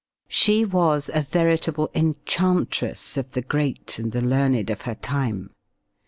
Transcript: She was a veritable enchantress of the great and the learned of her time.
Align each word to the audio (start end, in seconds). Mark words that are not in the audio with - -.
She 0.29 0.65
was 0.65 1.11
a 1.13 1.21
veritable 1.21 1.91
enchantress 1.93 3.17
of 3.17 3.33
the 3.33 3.43
great 3.43 3.99
and 3.99 4.11
the 4.11 4.21
learned 4.23 4.71
of 4.71 4.81
her 4.81 4.95
time. 4.95 5.51